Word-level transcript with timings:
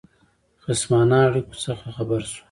خصمانه 0.63 1.17
اړېکو 1.27 1.55
څخه 1.65 1.85
خبر 1.95 2.21
شو. 2.31 2.39